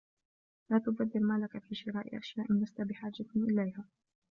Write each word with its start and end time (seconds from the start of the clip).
لا 0.69 0.79
تبذر 0.79 1.19
مالك 1.19 1.57
في 1.57 1.75
شراء 1.75 2.17
أشياء 2.17 2.53
لست 2.53 2.81
بحاجة 2.81 3.25
إليها. 3.35 3.85